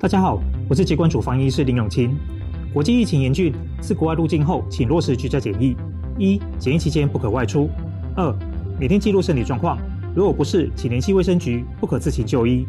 [0.00, 2.16] 大家好，我是疾管署防疫医师林永清。
[2.72, 3.52] 国际疫情严峻，
[3.82, 5.76] 自国外入境后，请落实居家检疫。
[6.16, 7.68] 一、检疫期间不可外出。
[8.16, 8.34] 二、
[8.78, 9.76] 每天记录身体状况，
[10.14, 12.66] 如果不适，请联系卫生局，不可自行就医。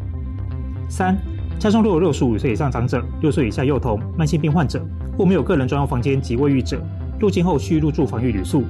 [0.90, 1.18] 三、
[1.58, 4.86] 家中若有六十五岁以上长者、六岁以下幼童、慢性病患者
[5.18, 6.86] 或没有个人专用房间及卫浴者，
[7.18, 8.66] 入境后需入住防疫旅宿。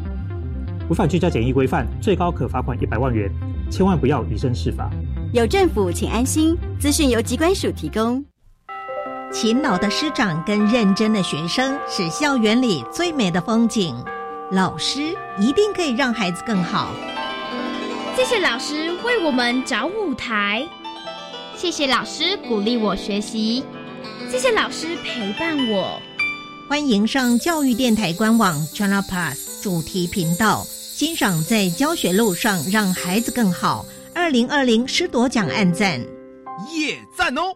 [0.88, 3.28] 违反居家检疫规范，最高可罚款一百万元。
[3.72, 4.88] 千万不要以身试法。
[5.34, 6.56] 有政府，请安心。
[6.78, 8.24] 资讯由机关署提供。
[9.32, 13.96] 勤劳的师长跟认真的学生是校园里最美的风景。
[14.52, 16.94] 老师一定可以让孩子更好。
[18.14, 20.68] 谢谢老师为我们找舞台。
[21.56, 23.64] 谢谢老师鼓励我学习。
[24.30, 25.98] 谢谢老师陪伴我。
[26.70, 30.66] 欢迎上教育电台官网 Channel Plus 主题频道。
[30.66, 33.86] 欣赏在教学路上让孩子更好。
[34.14, 36.00] 二零二零师铎奖按赞，
[36.74, 37.56] 耶赞哦！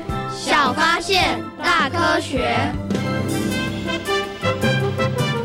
[0.43, 2.57] 小发现，大科学。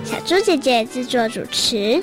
[0.02, 2.02] 小猪姐姐制作主持。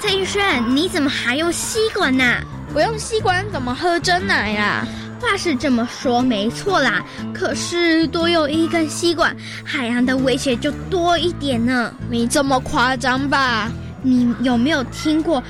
[0.00, 2.24] 蔡玉轩，你怎么还用吸管呢？
[2.72, 4.84] 不用吸管怎么喝真奶呀？
[5.20, 7.04] 话是这么说，没错啦。
[7.32, 11.94] 可是多用一根吸管，海洋的威胁就多一点呢。
[12.10, 13.70] 没这么夸张吧？
[14.02, 15.42] 你有没有听过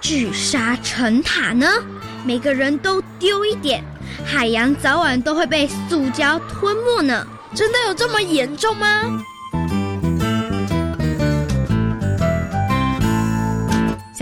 [0.00, 1.66] 聚沙成塔呢？
[2.24, 3.82] 每个人都丢一点，
[4.24, 7.26] 海洋早晚都会被塑胶吞没呢。
[7.54, 9.02] 真的有这么严重吗？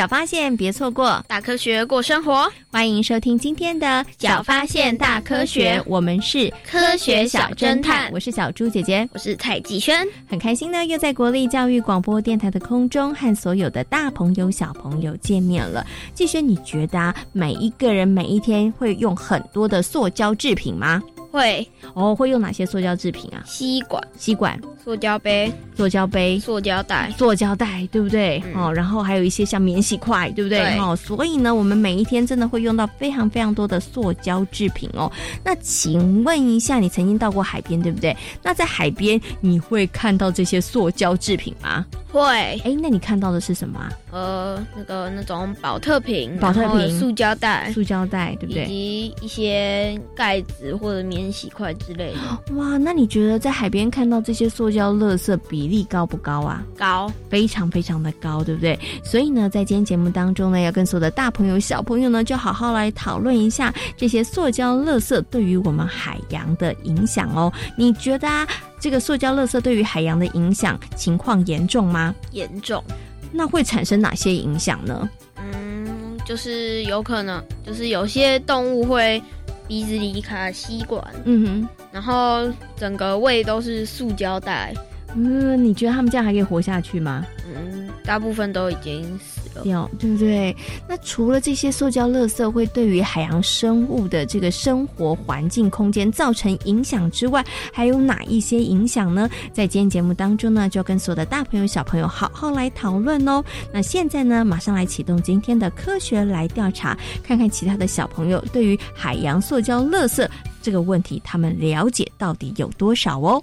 [0.03, 2.51] 小发现，别错过大科学过生活。
[2.73, 3.87] 欢迎收听今天的
[4.19, 8.11] 《小发现大科学》，我们是科学小侦探。
[8.13, 10.05] 我是小猪姐姐，我是蔡继轩。
[10.27, 15.87] 很开心呢，又在国立教育广播电台的空中和所有的大朋友、小朋友见面了。
[16.15, 21.01] 继轩，你觉得啊，每一个人每一天会用很多的塑胶制品吗？
[21.33, 23.43] 会哦，会用哪些塑胶制品啊？
[23.47, 28.43] 吸管、吸管、塑胶杯、塑胶杯、塑胶袋、塑胶袋，对不对？
[28.55, 30.79] 哦，然后还有一些像免洗筷，对不对？
[30.79, 35.11] 哦，所以呢，我们每一天真的会用到非常非常多的塑胶制品哦。
[35.43, 38.15] 那请问一下，你曾经到过海边，对不对？
[38.43, 41.87] 那在海边你会看到这些塑胶制品吗？
[42.13, 42.29] 会。
[42.31, 43.81] 哎，那你看到的是什么？
[44.11, 48.65] 呃，那个那种保特瓶、保特瓶、塑胶袋、塑胶袋，对不对？
[48.65, 52.55] 以及一些盖子或者免洗筷之类的。
[52.57, 56.63] 哇，那你觉得在海边看到这些塑胶垃圾比例高不高啊？
[56.77, 58.77] 高，非常非常的高，对不对？
[59.05, 67.53] 所以呢，在今天节目当中呢，要跟所有的大朋友、小朋友呢，就好好来讨论一下这些塑胶垃圾对于我们海洋的影响哦。
[67.77, 68.47] 你觉得啊，
[68.81, 72.13] 这个塑胶垃圾对于海洋的影响情况严重吗？
[72.33, 72.83] 严重。
[73.31, 75.09] 那会产生哪些影响呢？
[75.37, 79.23] 嗯，就是有可能，就是有些动物会
[79.67, 84.75] 鼻子里卡吸管，嗯哼，然后整个胃都是塑胶袋。
[85.15, 87.27] 嗯，你觉得他们这样还可以活下去吗？
[87.55, 90.57] 嗯，大部分都已经死了，掉，对不对？
[90.89, 99.29] 那除了这些塑胶垃圾会对于海洋生物的这个生活环境空间造成影响之外，还有哪一些影响呢？
[99.53, 103.45] 在今天节目当中呢，就要跟所有的大朋友小朋友好好来讨论哦。
[103.71, 110.27] 那现在呢，马上来启动今天的科学来调查，看看其他的小朋友对于海洋塑胶垃圾
[110.63, 113.43] 这个问题，他们了解到底有多少哦。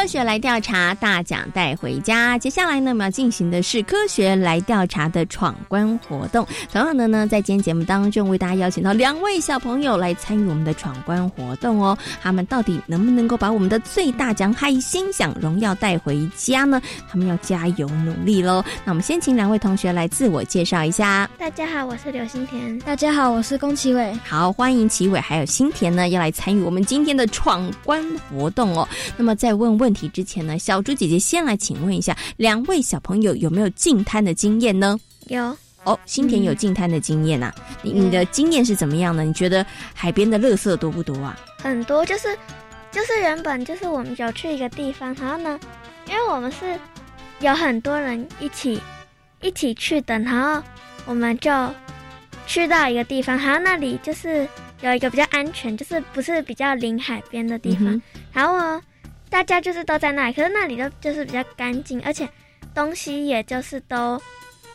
[0.00, 2.38] 科学来调查，大奖带回家。
[2.38, 6.46] 接下来呢，我们要进行的是科学来调查的闯关活动。
[6.72, 11.98] 同样的呢，在今天节目当中，为大家邀请到两位小朋友来参与我们的闯关活动哦。
[12.22, 16.80] 他们到底能不能够把我们的最大奖海星奖荣耀带回家呢？
[17.06, 18.64] 他们要加油努力喽。
[18.86, 21.28] 那我们先请两位同学来自我介绍一下。
[21.38, 22.78] 大家好，我是刘新田。
[22.78, 24.18] 大家好，我是宫崎伟。
[24.24, 28.88] 好，欢迎齐伟还有新田呢，要来参与我们今天的闯关活动哦。
[29.18, 34.98] 那么再问问题之前呢，小猪姐姐先来请问一下，两位小朋友有没有进滩的经验呢？
[35.28, 37.50] 有哦，新田有进滩的经验呐、
[37.82, 39.24] 你你的经验是怎么样呢？
[39.24, 39.64] 你觉得
[39.94, 41.38] 海边的垃圾多不多啊？
[41.62, 42.36] 很多，就是
[42.92, 45.58] 就是原本就是我们有去一个地方，然后呢，
[46.06, 46.78] 因为我们是
[47.40, 48.78] 有很多人一起
[49.40, 50.62] 一起去的，然后
[51.06, 51.50] 我们就
[52.46, 54.46] 去到一个地方，然后那里就是
[54.82, 58.02] 有一个比较安全，就是不是比较临海边的地方，嗯
[58.32, 58.82] 然后呢，
[59.30, 62.28] 大家就是都在那里，可是那里都就是比较干净，而且
[62.74, 64.20] 东西也就是都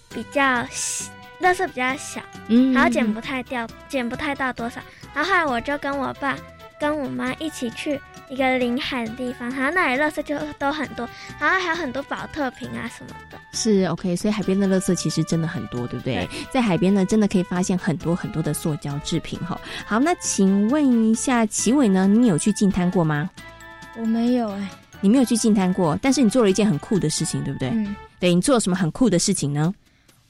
[0.09, 1.11] 比较小，
[1.41, 4.81] 垃圾比较小，嗯然后捡不太掉，捡不太到多少。
[5.13, 6.37] 然后后来我就跟我爸
[6.79, 7.99] 跟我妈一起去
[8.29, 11.07] 一个临海的地方，然后那里垃圾就都很多，
[11.39, 13.37] 然后还有很多保特瓶啊什么的。
[13.51, 16.27] 是 OK，所以海边的垃圾其实真的很多，对不对？
[16.51, 19.59] 在海边呢，真的可以发现很多很多的塑胶制品哈。
[19.85, 23.29] 好，那请问一下齐伟呢，你有去进滩过吗？
[23.99, 24.69] 我没有哎、
[25.01, 27.69] 你没有去进滩过，但是你做了一件很酷的事情，对不对？
[27.69, 29.73] 嗯，对你做了什么很酷的事情呢？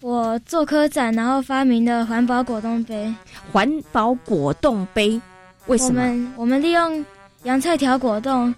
[0.02, 3.12] 我做科展，然后发明了环保果冻杯。
[3.52, 5.20] 环保果冻杯，
[5.66, 5.96] 为什我么？
[6.02, 7.04] 们我们利用
[7.44, 8.54] 洋菜条果冻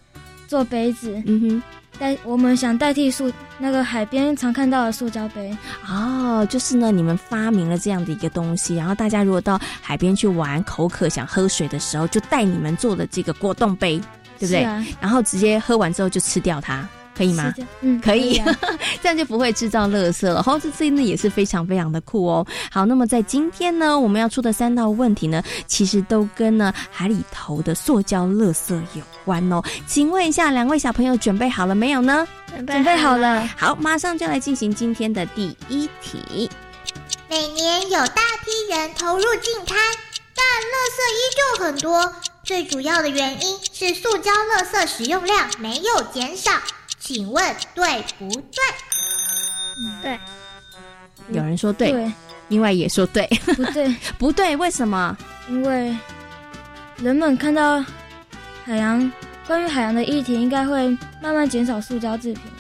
[0.48, 1.64] 做杯子，嗯哼，
[2.00, 5.56] 代我们想代替塑那个海边常看到的塑胶杯。
[5.88, 14.02] 哦，就是呢，你们发明了这样的一个东西，然后大家如果到海边去玩，口渴想喝水的时候，就带你们做的这个果冻杯，
[14.40, 14.64] 对不对？
[14.64, 16.88] 啊然后直接喝完之后就吃掉它。
[17.16, 17.52] 可以吗？
[17.82, 18.60] 嗯可以，可以啊
[19.02, 20.44] 这样就不会制造垃圾了。
[20.46, 22.46] 哦，这真的也是非常非常的酷哦。
[22.72, 29.64] 好，那么在今天呢，我们要出的三道问题呢，其实都跟呢海里头的塑胶垃圾有关哦。
[29.88, 32.28] 请问一下，两位小朋友准备好了没有呢？
[32.50, 33.50] 准准备好了。
[33.58, 36.48] 好，马上就来进行今天的第一题。
[37.28, 39.76] 每年有大批人投入净滩，
[40.36, 41.20] 但垃圾依
[41.58, 42.14] 旧很多。
[42.48, 46.50] 最主要的原因是塑胶垃圾使用量没有减少。
[46.98, 48.62] 请问对不对？
[50.02, 50.20] 对，
[51.30, 52.12] 有人说对，对
[52.48, 55.16] 另外也说对，不对， 不对，为什么？
[55.50, 55.94] 因为
[56.96, 57.84] 人们看到
[58.64, 59.12] 海洋
[59.46, 60.88] 关于海洋的议题，应该会
[61.22, 62.57] 慢慢减少塑胶制品啊。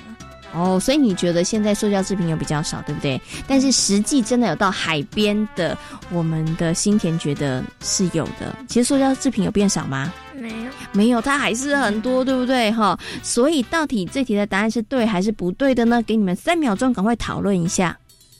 [0.53, 3.19] 哦，所以你觉得现在塑胶制品有比较少，对不对？
[3.47, 5.77] 但是实际真的有到海边的，
[6.09, 8.55] 我们的新田觉得是有的。
[8.67, 10.11] 其实塑胶制品有变少吗？
[10.33, 12.71] 没有，没有，它还是很多，对不对？
[12.71, 16.01] 哈，所以到底这题的答案是对还是不对的呢？
[16.03, 17.97] 给你们三秒钟，赶快讨论一下，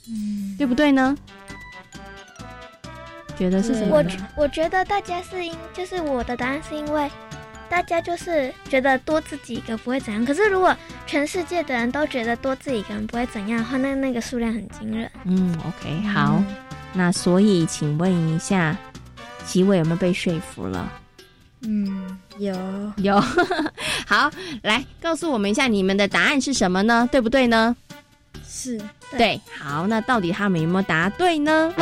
[0.08, 1.16] 嗯，对不对呢？
[3.36, 3.96] 觉得是什么？
[3.96, 7.08] 我觉我觉得大家是因，就是我的答案是因为
[7.70, 10.24] 大家就是觉得多自己一个不会怎样。
[10.24, 10.74] 可是如果
[11.06, 15.10] 全世界的人都觉得多自己一个人不会怎样的话，那那个数量很惊人。
[15.24, 16.42] 嗯，OK，好。
[16.94, 18.76] 那所以，请问一下，
[19.44, 20.90] 几位有没有被说服了？
[21.60, 22.54] 嗯，有
[22.96, 23.20] 有。
[24.06, 24.30] 好，
[24.62, 27.06] 来告诉我们一下你们的答案是什么呢？
[27.12, 27.76] 对不对呢？
[28.48, 29.38] 是对。
[29.58, 31.72] 好，那到底他们有没有答对呢？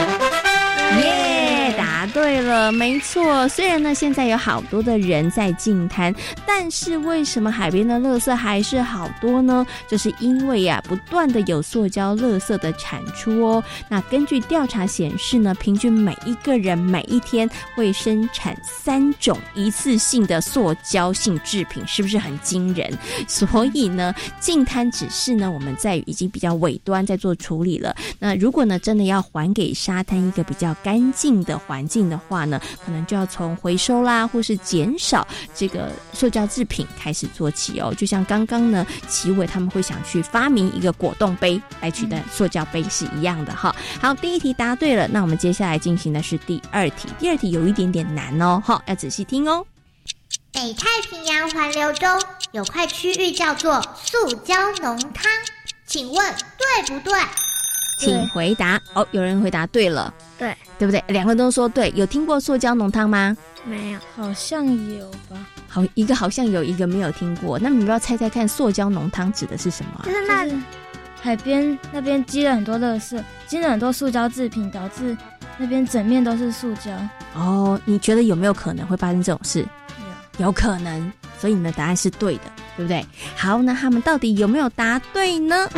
[0.99, 3.47] 耶，答对了，没错。
[3.47, 6.15] 虽然呢，现在有好多的人在净滩，
[6.47, 9.67] 但是为什么海边的垃圾还是好多呢？
[9.87, 13.63] 就是因为呀，不断的有塑胶垃圾的产出哦。
[13.91, 22.91] 那根据调查显示呢，平均每一个人每一天会生产三种一次性的塑胶性制品，是不是很惊人？
[23.29, 27.95] 所以呢，净滩只是呢，我们在已经比较尾端在做处理了。
[28.19, 37.93] 那如果呢，真的要还给沙滩一个比较干净的环境的话呢，可能就要从回收啦，或是减少这个塑胶制品开始做起哦。
[37.97, 43.75] 就像刚刚呢，奇伟他们会想去发明一个果冻杯来取代塑胶杯是一样的哈。
[44.01, 47.09] 好，第一题答对了，那我们接下来进行的是第二题。
[47.19, 49.67] 第二题有一点点难哦，哈，要仔细听哦。
[50.53, 52.09] 北太平洋环流中
[52.53, 55.31] 有块区域叫做塑胶浓汤，
[55.87, 57.13] 请问对不对？
[57.99, 59.07] 请回答哦。
[59.11, 61.03] 有人回答对了，对对不对？
[61.09, 61.93] 两个都说对。
[61.97, 63.37] 有听过塑胶浓汤吗？
[63.65, 64.65] 没有，好像
[64.97, 65.37] 有吧。
[65.69, 67.59] 好，一个好像有一个没有听过。
[67.59, 70.03] 那你们要猜猜看，塑胶浓汤指的是什么？
[70.05, 70.47] 就是那
[71.21, 75.17] 海边那边积了很多垃圾，积了很多塑胶制品，导致
[75.59, 76.93] 那边整面都是塑胶。
[77.35, 79.67] 哦，你觉得有没有可能会发生这种事？
[80.39, 81.13] 有，有可能。
[81.39, 82.45] 所以你的答案是对的，
[82.77, 83.05] 对不对？
[83.37, 85.69] 好，那他们到底有没有答对呢？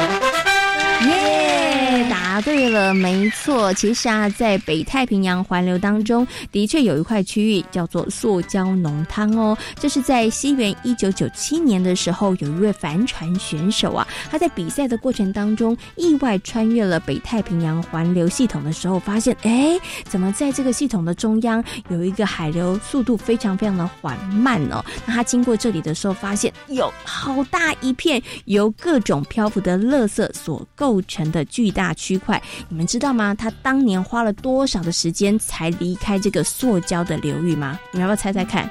[1.06, 3.72] 耶，答对了，没错。
[3.74, 9.56] 其实啊，在北太平洋环流当中，的确有一块区域叫做塑胶浓汤哦。
[9.76, 19.78] 这是在西元一九九七年的时候，有一位帆船选手啊，他在比赛的过程当中，意外穿越了北太平洋环流系统的时候，发现，哎，
[20.08, 24.84] 怎么在这个系统的中央有一个海流速度非常非常的缓慢哦？
[25.06, 30.87] 那他经过这里的时候，发现有好大一片由各种漂浮的垃圾所构。
[30.88, 33.34] 构成的巨大区块，你们知道吗？
[33.34, 37.78] 他当年花了多少的时间才离开这个塑胶的流域吗？
[37.92, 38.70] 你们要不要猜猜看？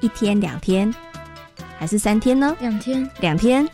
[0.00, 0.92] 一天、两天，
[1.78, 2.56] 还是三天呢？
[2.58, 3.64] 两天，两天。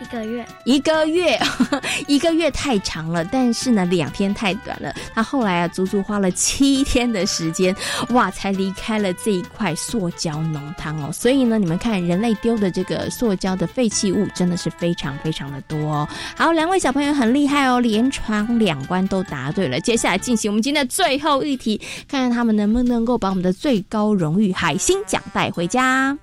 [0.00, 1.38] 一个月，一个月，
[2.08, 4.92] 一个月太长了，但是呢，两天太短了。
[5.14, 7.74] 他后来啊，足足花了七天的时间，
[8.10, 11.12] 哇，才离开了这一块塑胶浓汤哦。
[11.12, 16.08] 所以呢，你们看，人类丢的这个塑胶的废弃物真的是非常非常的多哦。
[16.34, 19.78] 好，两位小朋友很厉害哦，连闯两关都答对了。
[19.80, 26.16] 接下来进行我们今天的最后一题，看看他们能不能够把我们的最高荣誉海星奖带回家。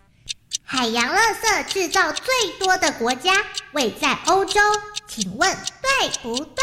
[0.69, 2.25] 海洋垃圾制造最
[2.59, 3.31] 多的国家
[3.71, 4.59] 位在欧洲，
[5.07, 5.50] 请问
[5.81, 6.62] 对不对？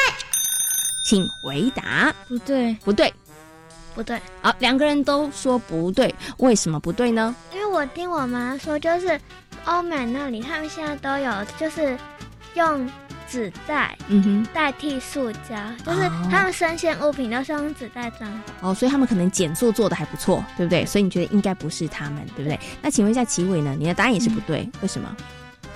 [1.09, 2.15] 请回答。
[2.29, 3.15] 不对，不对，
[3.95, 4.21] 不对。
[4.43, 7.35] 好，两个人都说不对，为什么不对呢？
[7.55, 9.19] 因为我听我妈说，就是
[9.65, 11.99] 欧美那里，他们现在都有，就是
[12.53, 12.87] 用。
[13.35, 18.53] 纸袋，嗯哼，代替塑胶，就是他们生鲜物品都是用纸袋装的。
[18.61, 20.87] 哦，所以他们可能减塑做的还不错，对不对？
[20.87, 22.57] 所以你觉得应该不是他们，对不对？
[22.81, 23.75] 那请问一下齐伟呢？
[23.77, 25.17] 你的答案也是不对，为什么？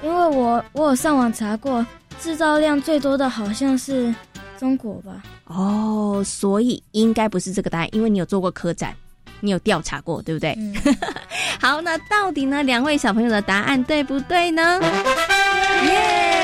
[0.05, 1.85] 因为我我有上网查过，
[2.21, 4.15] 制造量最多的好像是
[4.57, 5.21] 中国吧？
[5.47, 8.95] 哦，所以应该不是这个答案，因为你有做过科展，
[9.41, 10.57] 你有调查过，对不对？
[11.61, 12.63] 好，那到底呢？
[12.63, 14.81] 两位小朋友的答案对不对呢？
[15.85, 16.38] 耶！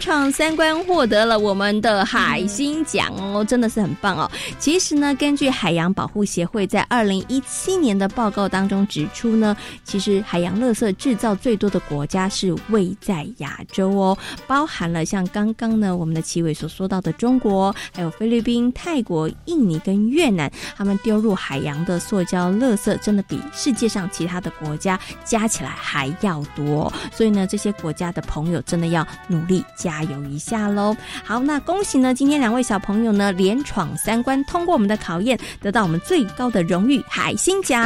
[0.00, 4.30] 闯三关获得了我们的海星奖哦，真的是很棒哦。
[4.58, 26.92] 其实呢，根据海洋保护协会在二零一七年的报告当中指出呢，其实海洋垃圾制造最多的国家是位在亚洲哦，包含了像刚刚呢我们的齐伟所说到的中国，还有菲律宾、泰国、印尼跟越南，他们丢入海洋的塑胶垃圾真的比世界上其他的国家加起来还要多。
[27.12, 28.62] 所以呢，这些国家的朋友。
[28.66, 30.96] 真的要努力加油一下喽！
[31.24, 37.80] 好，那恭喜呢，今天两位小朋友呢连闯三关，通过我们的考验，得到我们最高的荣誉——海星奖。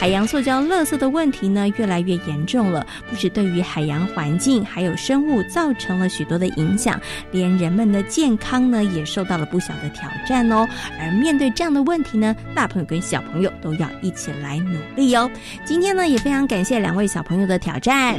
[0.00, 6.98] 海洋塑胶垃圾的问题呢，越来越严重了，不止对于海洋环境还有生物造成了许多的影响，
[7.32, 10.66] 连人们的健康呢，也受到了不小的挑战哦。
[10.98, 15.30] 而面对这样的问题呢，大朋友跟小朋友都要一起来努力哦。
[15.66, 18.18] 今天呢，也非常感谢两位小朋友的挑战。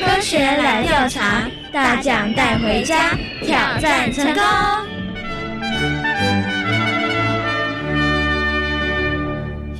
[0.00, 3.10] 科学来调查，大奖带回家，
[3.42, 4.89] 挑战成功。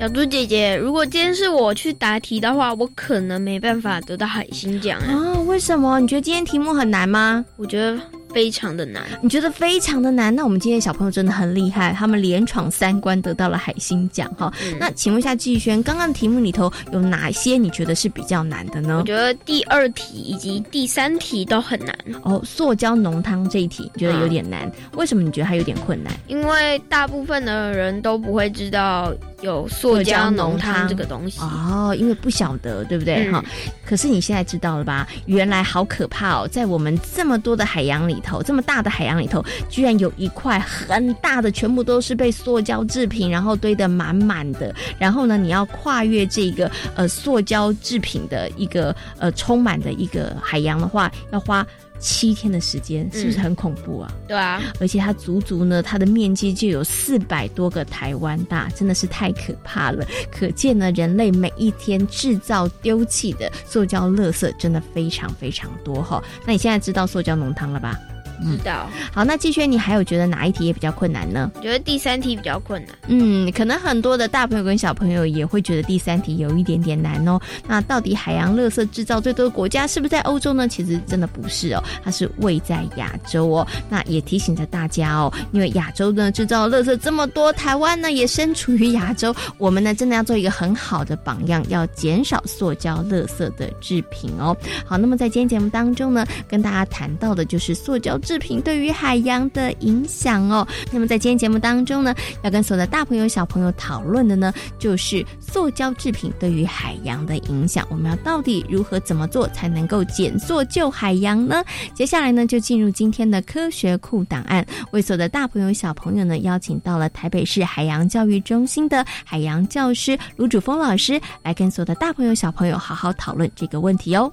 [0.01, 5.39] 小猪姐姐，如果今天是我去答题的话，我可能没办法得到海星奖啊？
[5.47, 6.01] 为什么？
[6.01, 7.45] 你觉得今天题目很难吗？
[7.59, 8.01] 我觉得
[8.33, 9.03] 非常的难。
[9.21, 10.35] 你觉得非常的难？
[10.35, 14.51] 那我们今天小朋友真的很厉害，他们连闯三关得到了海星奖哈。
[14.79, 19.01] 那请问一下季轩，刚刚题目里头有哪些你觉得是比较难的呢？
[19.01, 22.41] 我觉得第二题以及第三题都很难哦。
[22.43, 26.11] 塑胶浓汤这一题觉得有点难，为什么你觉得它有点困难？
[26.27, 33.43] 因为大部分的人都不会知道有塑胶浓汤这个东西哦，因为不晓得，对不对哈？
[33.85, 35.09] 可是你现在知道了吧？
[35.27, 44.75] 原来好可怕哦，在我们这么多的海洋里头，这么大的海洋里头，居然有一块很大的，全部都是被塑胶制品，然后堆得满满的。
[44.99, 51.67] 然后呢，你要跨越这个呃塑胶制品的一个呃充满的一个海洋的话，要花。
[52.01, 54.13] 七天的时间是不是很恐怖啊？
[54.27, 60.05] 对啊，而且它足足呢，它的面积就有四百多个台湾大，真的是太可怕了。
[60.33, 66.23] 可见呢，人类每一天制造丢弃的塑胶垃圾真的非常非常多哈。
[66.47, 67.97] 那你现在知道塑胶浓汤了吧？
[68.43, 71.51] 知道，好，那季轩，你还有觉得哪一题也比较困难呢？
[71.57, 72.95] 我觉得第三题比较困难。
[73.09, 77.39] 嗯，可能很多的大朋友跟小朋友也会觉得第三题有一点点难哦。
[77.67, 80.67] 那到底海洋垃圾制造最多的国家是不是在欧洲呢？
[80.67, 83.67] 其实真的不是哦，它是位在亚洲哦。
[83.89, 94.57] 那也提醒着大家哦，因为亚洲呢制造垃圾这么多，台湾呢也身处于亚洲，我们呢真的要做一个很好的榜样，要减少塑胶垃圾的制品哦。
[94.87, 98.19] 好，那么在今天节目当中呢，跟大家谈到的就是塑胶。
[98.31, 107.85] 制品对于海洋的影响哦，那么在今天节目当中呢，要跟所有的大朋友小朋友讨论的呢，就是塑胶制品对于海洋的影响。
[107.91, 111.61] 我们要到底如何怎么做才能够减塑救海洋呢？
[111.93, 124.33] 接下来呢，就进入今天的科学库档案，为所有的大朋友小朋友呢，邀请到了台北市海洋教育中心的海洋教师卢主峰老师，来跟所有的大朋友小朋友好好讨论这个问题哦。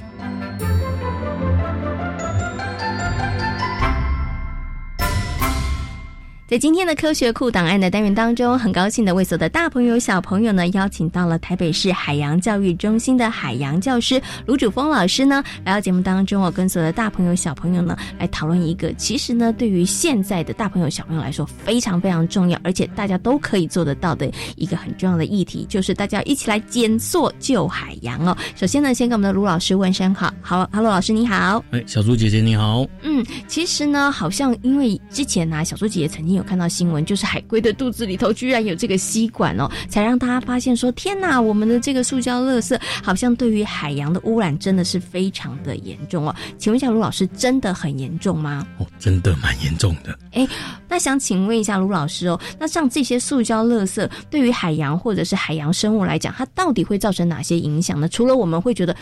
[6.51, 28.37] 在今天的科学库档案的单元当中，很高兴的为所有的大朋友小朋友呢，邀请到了台北市海洋教育中心的海洋教师卢主峰老师呢，来到节目当中，我跟所有的大朋友小朋友呢，来讨论一个其实呢，对于现在的大朋友小朋友来说非常非常重要，而且大家都可以做得到的一个很重要的议题，就是大家一起来减塑救海洋哦。
[28.57, 36.40] 首先呢，先跟我们的卢老师问声好，好，Hello 老师你好，哎，小猪姐姐你好，嗯，其实呢，好像因为之前呢，小猪姐姐曾经有。
[36.43, 46.35] 看到新闻，就是海龟的肚子里头居然有这个吸管哦，才让大家发现说：天哪，我们的这个塑胶垃圾好像对于海洋的污染真的是非常的严重哦。
[46.57, 48.65] 请问一下卢老师，真的很严重吗？
[48.77, 50.17] 哦，真的蛮严重的。
[50.33, 50.47] 哎，
[50.87, 58.07] 那想请问一下卢老师哦，那像这些塑胶垃圾对于海洋或者是海洋生物来讲，它到底会造成哪些影响呢？
[58.07, 58.95] 除了我们会觉得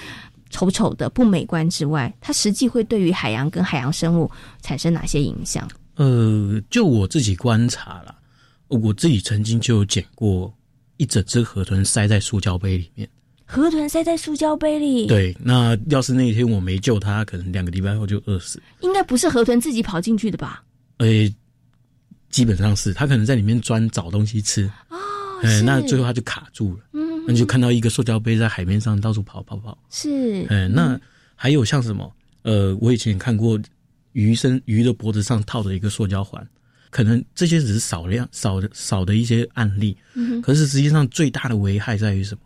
[0.50, 4.30] 丑丑的不美观之外，它实际会对于海洋跟海洋生物
[4.62, 5.68] 产生哪些影响？
[6.00, 8.16] 呃，就我自己观察了，
[8.70, 10.54] 我自己曾经就有捡过
[10.96, 13.10] 一整只河豚塞在塑胶杯里面。
[13.46, 15.08] 河豚塞在塑胶杯里？
[15.08, 18.62] 对，那要是那一天我没救它，可能两个礼拜后就饿死。
[18.80, 20.64] 应该不是河豚自己跑进去的吧？
[21.00, 21.08] 呃，
[22.30, 24.72] 基本上是，它可能在里面钻找东西吃。
[24.88, 24.98] 哦，
[25.44, 26.80] 哎，那最后它就卡住了。
[26.94, 29.78] 嗯，那就看到一个塑胶杯在海面上到处跑跑跑。
[29.90, 30.98] 是，哎，那
[31.36, 32.10] 还有像什么？
[32.44, 33.60] 呃，我以前看过。
[34.14, 36.46] 鱼身鱼的脖子上套着一个塑胶环，
[36.90, 42.42] 可能这些只是少量少的少的一些案例，嗯，可是实际上最大的危害在于什么？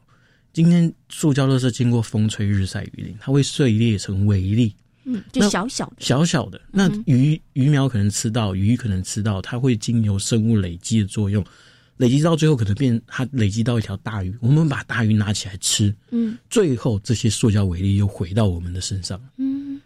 [0.52, 5.95] 今天塑胶垃圾经过风吹日晒雨淋，它会碎裂成微粒，嗯，就小小的。
[5.97, 6.62] 小小的。
[6.71, 11.43] 那鱼鱼苗可能吃到，鱼可能吃到，它会经由生物累积的作用，
[11.97, 19.42] 累积到最后可能变，它累积到一条大鱼，我们把大鱼拿起来吃，嗯，最后这些塑胶微粒又回到我们的身上，嗯。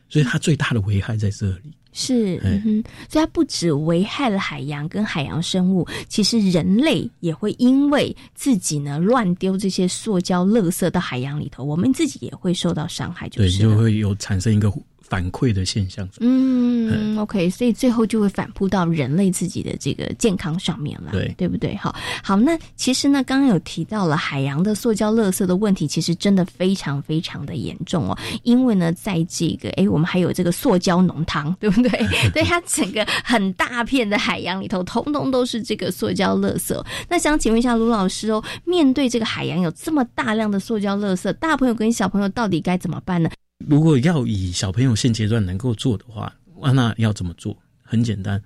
[0.10, 14.72] 所以它最大的危害在这里，是，嗯哼，所以它不止危害了海洋跟海洋生物，其实人类也会因为自己呢乱丢这些塑胶垃圾到海洋里头，我们自己也会受到伤害，就是对，就会有产生一个
[15.10, 16.08] 反馈的现象。
[16.20, 21.76] 嗯，OK，所以最后就会反扑到人类自己的这个健康上面了，对对不对？
[21.76, 28.18] 好，好，那其实呢，刚刚有提到了海洋的塑胶垃圾的问题，其实真的非常非常的严重哦。
[28.44, 31.90] 因为呢，在这个哎，我们还有这个塑胶浓汤， 对不对？
[32.34, 36.86] 对，它整个很大片的海洋里头，通通都是这个塑胶垃圾。
[37.10, 43.30] 那想请问一下卢老师哦，面对这个海洋有这么大量的塑胶垃圾，大朋友跟小朋友到底该怎么办呢？
[43.66, 46.34] 如果要以小朋友现阶段能够做的话，
[46.74, 47.58] 那要怎么做？
[47.84, 48.42] 很简单，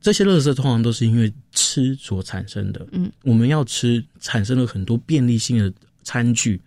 [0.00, 2.86] 这些垃圾通常都是因为吃所产生的。
[2.92, 6.60] 嗯，我们要吃，产生了很多便利性的餐具、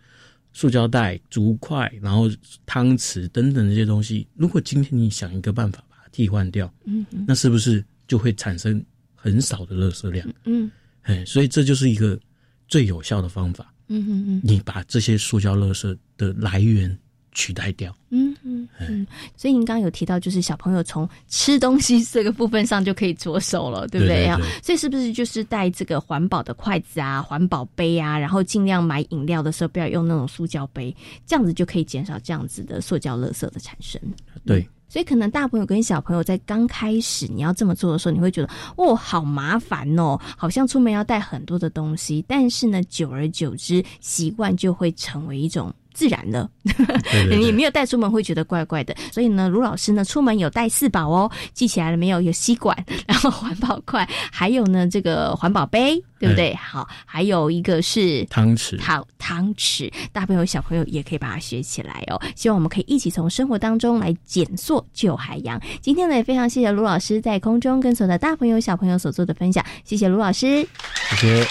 [0.54, 2.30] 塑胶袋、竹筷，然后
[2.66, 4.28] 汤匙等等这些东西。
[4.36, 8.84] 如果今天你想一个办法把它替换掉，嗯，那是不是就会产生
[9.16, 10.28] 很少的垃圾量？
[10.46, 10.70] 嗯，
[11.02, 12.20] 哎，所以这就是一个
[12.68, 13.74] 最有效的方法。
[13.88, 16.98] 嗯嗯嗯，你把这些塑胶垃圾的来源。
[17.36, 24.40] 取代掉，嗯嗯嗯，所以您刚刚有提到，就是小朋友从吃东西这个部分上就可以着手了，对不对啊？
[24.64, 30.96] 所以是不是就是带这个环保的筷子啊、环保杯啊，然后尽量买饮料的时候不要用那种塑胶杯，
[31.28, 34.02] 这样子就可以减少这样子的塑胶垃圾的产生。
[34.46, 45.74] 对，所以可能大朋友跟小朋友在刚开始你要这么做的时候，你会觉得哦，好麻烦哦，好像出门要带很多的东西，但是呢，久而久之，习惯就会成为一种。
[45.96, 46.48] 自然了，
[47.32, 48.94] 你没有带出门会觉得怪怪的。
[49.12, 52.26] 所以呢，卢老师呢出门有带四宝哦，记起来了没有？
[52.26, 52.76] 有吸管，
[53.08, 56.54] 然后环保筷，还有呢这个环保杯，对不对？
[56.56, 62.20] 好，还有一个是汤匙，汤汤匙，大朋友小朋友也可以把它学起来哦。
[62.36, 65.62] 希望我们可以一起从生活当中来减塑救海洋。
[65.82, 70.68] 今天呢也非常谢谢卢老师在空中跟所有的大朋友小朋友所做的分享，谢谢卢老师，
[71.12, 71.46] 谢谢。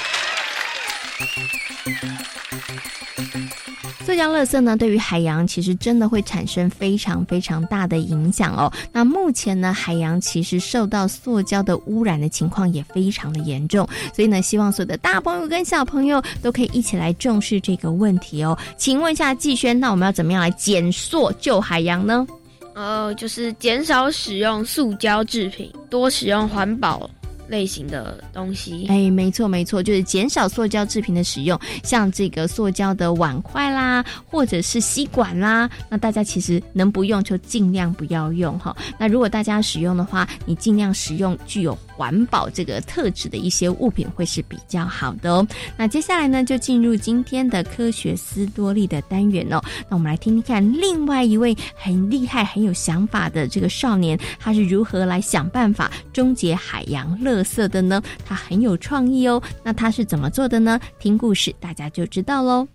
[4.04, 8.70] 塑胶垃圾呢，对于海洋其实真的会产生非常非常大的影响哦。
[8.92, 18.56] 那目前呢，海洋其实受到塑胶的污染的情况也非常的严重，所以呢，希望所有的大朋友跟小朋友都可以一起来重视这个问题哦。
[18.76, 22.26] 请问一下季轩，那我们要怎么样来减塑救海洋呢？
[22.74, 27.08] 呃，就是减少使用塑胶制品，多使用环保。
[27.48, 38.76] 类型的东西，哎，没错没错，就是减少塑胶制品的使用，像这个塑胶的碗筷啦，或者是吸管啦，那大家其实能不用就尽量不要用哈。
[38.98, 45.46] 那如果大家使用的话，你尽量使用具有环保这个特质的一些物品会是比较好的哦。
[45.76, 49.62] 那接下来呢，就进入今天的科学斯多利的单元哦。
[49.88, 57.34] 那我们来听听看另外一位很厉害、很有想法的这个少年，他是如何来想办法终结海洋乐。
[57.34, 59.42] 特色的呢，他很有创意哦。
[59.64, 60.78] 那他是怎么做的呢？
[61.00, 62.68] 听故事大家就知道喽。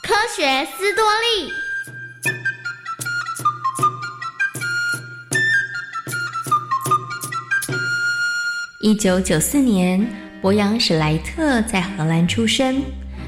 [0.00, 1.63] 科学斯多利。
[8.84, 10.06] 一九九四年，
[10.42, 12.82] 博扬史莱特在荷兰出生。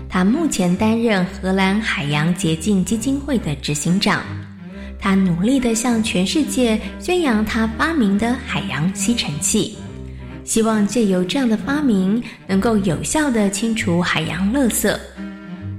[0.07, 4.23] 他目前担任荷兰海洋洁净基金会的执行长。
[4.99, 9.79] 他努力地向全世界宣扬他发明的海洋吸尘器，
[10.45, 14.95] 希望借由这样的发明能够有效地清除海洋垃圾。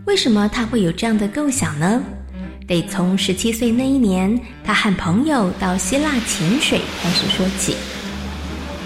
[0.08, 2.02] 为什么他会有这样的构想呢？
[2.66, 7.76] 得从十七岁那一年，他和朋友到希腊潜水开始说起。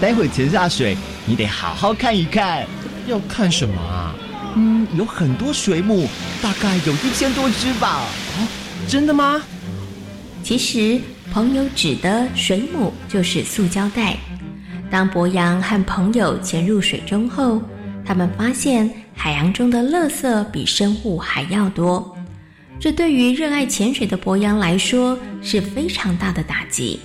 [0.02, 2.66] 待会潜下水，你得好好看一看。
[3.06, 4.12] 要看什么啊？
[4.56, 6.08] 嗯，有很多水母，
[6.42, 7.88] 大概有一千多只吧。
[7.88, 8.48] 啊，
[8.88, 9.40] 真的吗？
[10.42, 11.00] 其实，
[11.32, 14.16] 朋友指的水母就是塑胶袋。
[14.90, 17.62] 当博洋和朋友潜入水中后，
[18.04, 22.12] 他们发现海洋中的垃圾比生物还要多。
[22.80, 26.98] 这对于热爱潜水的博洋来说是非常大的打击。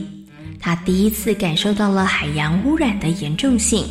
[0.60, 3.86] 他第一次感受到了海洋污染的严重性。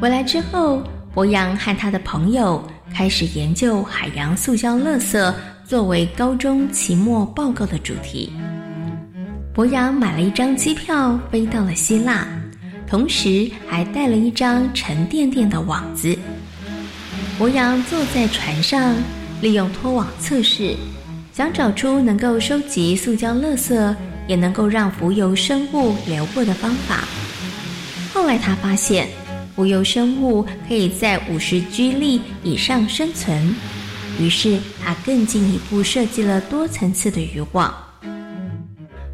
[0.00, 0.82] 回来之后。
[1.14, 2.60] 博洋和他的朋友
[2.92, 5.32] 开始研究海洋塑胶垃圾
[5.64, 8.32] 作为高中期末报告的主题。
[9.54, 12.26] 博洋买了一张机票飞到了希腊，
[12.84, 16.18] 同时还带了一张沉甸甸的网子。
[17.38, 18.96] 博洋坐在船上，
[19.40, 20.74] 利用拖网测试，
[21.32, 23.94] 想找出能够收集塑胶垃圾
[24.26, 27.04] 也能够让浮游生物流过的方法。
[28.12, 29.08] 后来他发现。
[29.54, 33.54] 浮游生物可以在五十居力以上生存，
[34.18, 37.72] 于是他更进一步设计了多层次的渔网。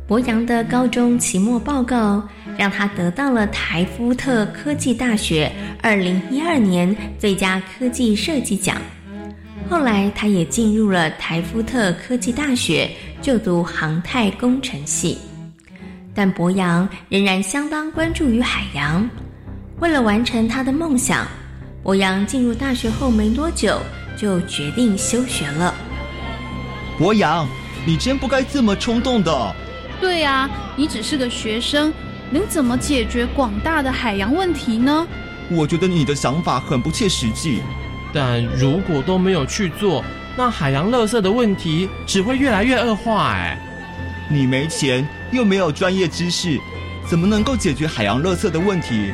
[0.08, 8.78] 博洋的高中期末报告让他得到了台夫特科技大学二零一二年最佳科技设计奖。
[9.68, 15.18] 后来，他也进入了台夫特科技大学就读航太工程系。
[16.14, 19.08] 但博洋仍然相当关注于海洋。
[19.78, 21.26] 为了完成他的梦想，
[21.82, 23.80] 博洋进入大学后没多久
[24.16, 25.74] 就决定休学了。
[26.98, 27.48] 博洋，
[27.86, 29.54] 你真不该这么冲动的。
[30.00, 31.92] 对啊，你只是个学生，
[32.30, 35.06] 能怎么解决广大的海洋问题呢？
[35.50, 37.60] 我觉得你的想法很不切实际。
[38.12, 40.04] 但如果都没有去做，
[40.42, 43.34] 那海洋垃圾的问题只会越来越恶化。
[43.34, 43.58] 哎，
[44.26, 46.58] 你没钱又没有专业知识，
[47.06, 49.12] 怎么能够解决海洋垃圾的问题？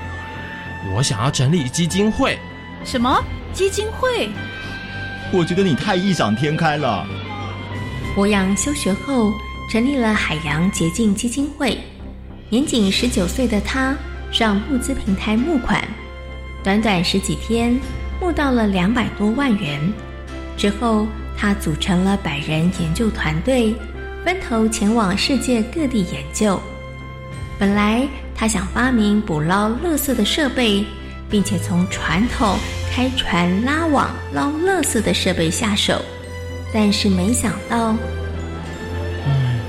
[0.95, 2.39] 我想要成立基金会。
[2.85, 3.21] 什么
[3.53, 4.31] 基金会？
[5.33, 7.05] 我觉得你太异想天开了。
[8.15, 9.33] 博洋休学后
[9.69, 11.77] 成立了海洋洁净基金会，
[12.51, 13.97] 年仅十九岁的他
[14.31, 15.83] 上募资平台募款，
[16.63, 17.77] 短短十几天。
[18.19, 19.79] 募到了两百多万元
[20.57, 23.75] 之后，他组成了百人研究团队，
[24.25, 26.61] 分头前往世界各地研究。
[27.59, 30.85] 本来他想发明捕捞垃圾的设备，
[31.31, 32.57] 并且从传统
[32.91, 36.01] 开船拉网捞垃圾的设备下手，
[36.73, 37.95] 但是没想到，
[39.27, 39.61] 嗯，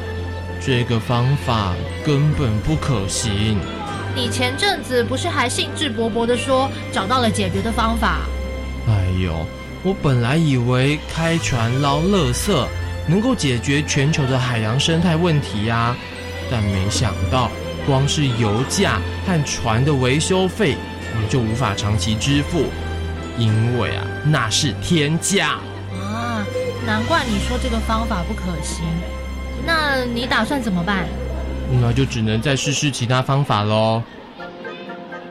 [0.61, 1.73] 这个方法
[2.05, 3.57] 根本不可行。
[4.15, 8.21] 你前阵子不是还兴致勃勃的说找到了解决的方法？
[8.87, 9.45] 哎呦，
[9.87, 12.67] 我本来以为开船捞垃圾
[13.07, 15.95] 能够解决全球的海洋生态问题呀，
[16.51, 17.49] 但没想到
[17.85, 20.75] 光是油价和船的维修费，
[21.13, 22.65] 我们就无法长期支付，
[23.37, 25.51] 因为啊，那是天价
[25.93, 26.45] 啊！
[26.85, 28.83] 难怪你说这个方法不可行。
[29.65, 31.05] 那你打算怎么办？
[31.81, 34.03] 那就只能再试试其他方法喽。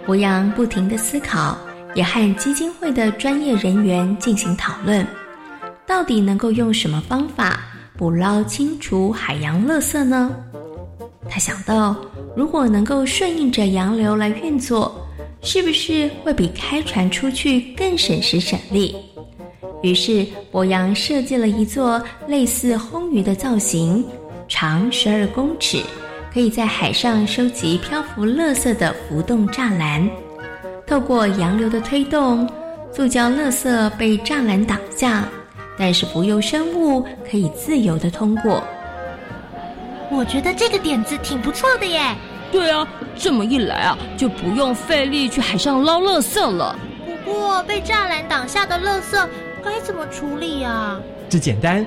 [0.07, 1.59] 博洋不停的思考。
[1.97, 5.05] 也和基金会的专业人员进行讨论，
[5.87, 7.65] 到底能够用什么方法
[7.97, 10.31] 捕捞清除海洋垃圾呢？
[11.27, 11.97] 他想到，
[12.37, 14.95] 如果能够顺应着洋流来运作，
[15.41, 18.95] 是不是会比开船出去更省时省力？
[19.83, 24.05] 于是，博洋设计了一座类似轰鱼的造型，
[24.49, 25.83] 长十二公尺，
[26.31, 30.07] 可以在海上收集漂浮垃圾的浮动栅栏。
[30.87, 32.49] 透过洋流的推动，
[32.93, 35.25] 塑胶垃圾被栅栏挡下，
[35.77, 38.63] 但是浮游生物可以自由的通过。
[40.13, 42.15] 我觉得这个点子挺不错的耶。
[42.53, 46.79] 对啊，这么一来啊，就不用费力去海上捞垃圾了。
[47.25, 49.29] 不过被栅栏挡下的垃圾
[49.65, 51.01] 该怎么处理啊？
[51.29, 51.85] 这简单，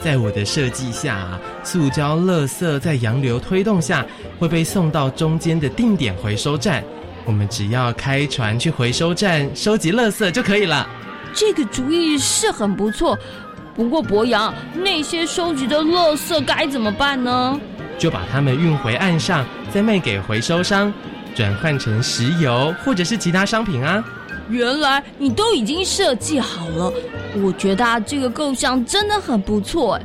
[0.00, 4.06] 在我的设计下，塑胶垃圾在洋流推动下
[4.38, 6.82] 会被送到中间的定点回收站。
[7.28, 10.88] 我们只要开船去回收站收集垃圾就可以了。
[11.34, 13.18] 这个主意是很不错，
[13.76, 17.60] 不过博洋，那些收集的垃圾该怎么办呢？
[17.98, 20.90] 就把它们运回岸上，再卖给回收商，
[21.34, 24.02] 转换成石油或者是其他商品啊。
[24.48, 26.90] 原来你都已经设计好了，
[27.42, 30.00] 我觉得这个构想真的很不错。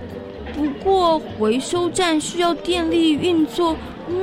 [0.53, 3.77] 不过回收站需要电力运作，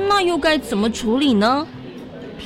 [0.07, 1.65] 那又该怎么处理呢？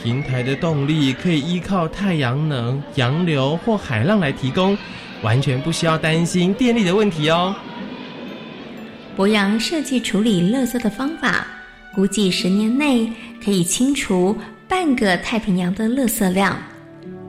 [0.03, 4.77] 平台的动力可以依靠太阳能、洋流或海浪来提供，
[5.23, 7.55] 完全不需要担心电力的问题哦。
[9.15, 11.47] 博洋设计处理垃圾的方法，
[11.93, 13.09] 估计十年内
[13.43, 16.57] 可以清除半个太平洋的垃圾量，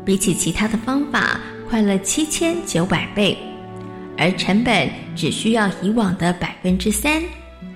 [0.04, 3.38] 比起其他的方法快了七千九百倍，
[4.18, 7.22] 而成本只需要以往的百分之三，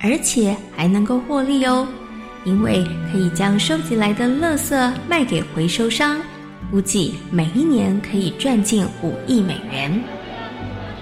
[0.02, 1.86] 而且还能够获利哦。
[2.44, 6.18] 因为可以将收集来的垃圾卖给回收商，
[6.70, 10.02] 估计每一年可以赚进五亿美元。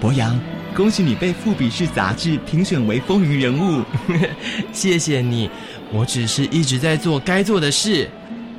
[0.00, 0.38] 博洋，
[0.74, 3.82] 恭喜你被《富比士》杂志评选为风云人物，
[4.72, 5.48] 谢谢你。
[5.92, 8.08] 我只是一直在做该做的事。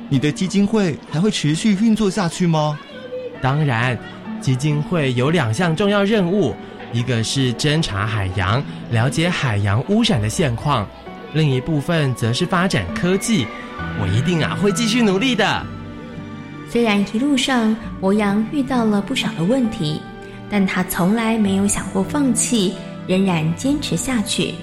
[0.08, 2.78] 你的基金会还会持续运作下去吗？
[3.40, 3.96] 当然，
[4.40, 6.54] 基金会有两项重要任务，
[6.92, 10.88] 一个是侦查海洋，了解海洋污染的现况。
[11.32, 13.46] 另一部分则是发展科技，
[14.00, 15.64] 我一定啊会继续努力的。
[16.68, 20.00] 虽然一路上博洋遇到了不少的问题，
[20.48, 22.74] 但他从来没有想过放弃，
[23.06, 24.54] 仍然坚持下去。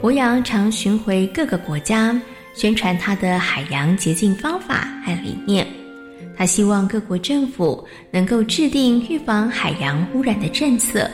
[0.00, 2.18] 博洋常巡回各个国家，
[2.54, 5.66] 宣传他的海洋洁净方法和理念。
[6.36, 11.10] 他希望各国政府能够制定预防海洋污染的政策。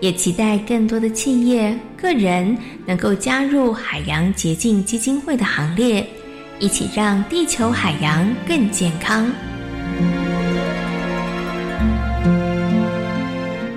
[0.00, 6.06] 也期待更多的企业、个人能够加入海洋洁净基金会的行列，
[6.58, 9.30] 一起让地球海洋更健康。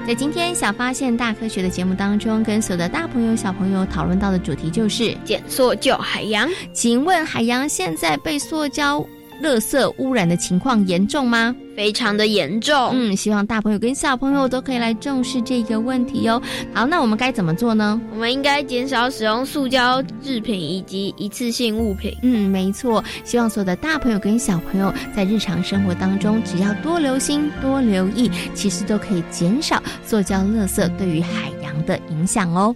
[0.07, 6.49] 在今天小发现大科学的节目当中，跟所有的大朋友小朋友讨论到的主题就是减塑救海洋。
[6.71, 9.05] 请问海洋现在被塑胶？
[9.41, 11.55] 垃圾污染的情况严重吗？
[11.75, 12.91] 非常的严重。
[12.93, 16.39] 嗯，希望大朋友跟小朋友都可以来重视这个问题哦。
[16.71, 17.99] 好，那我们该怎么做呢？
[18.11, 22.15] 我们应该减少使用塑胶制品以及一次性物品。
[22.21, 23.03] 嗯，没错。
[23.23, 32.75] 希望所有的大朋友跟小朋友在日常生活当中，只要多留心、多留意，其实都可以减少塑胶垃圾对于海洋的影响哦。